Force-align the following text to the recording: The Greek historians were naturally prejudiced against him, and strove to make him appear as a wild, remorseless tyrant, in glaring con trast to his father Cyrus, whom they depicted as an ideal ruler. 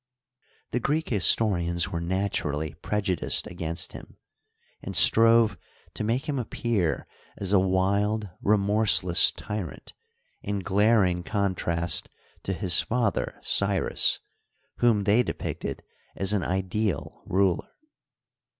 The 0.71 0.79
Greek 0.79 1.09
historians 1.09 1.89
were 1.91 2.01
naturally 2.01 2.73
prejudiced 2.73 3.45
against 3.45 3.93
him, 3.93 4.17
and 4.81 4.95
strove 4.95 5.59
to 5.93 6.03
make 6.03 6.27
him 6.27 6.39
appear 6.39 7.05
as 7.37 7.53
a 7.53 7.59
wild, 7.59 8.27
remorseless 8.41 9.31
tyrant, 9.31 9.93
in 10.41 10.57
glaring 10.61 11.21
con 11.21 11.53
trast 11.53 12.09
to 12.41 12.53
his 12.53 12.81
father 12.81 13.39
Cyrus, 13.43 14.19
whom 14.77 15.03
they 15.03 15.21
depicted 15.21 15.83
as 16.15 16.33
an 16.33 16.41
ideal 16.43 17.21
ruler. 17.27 17.69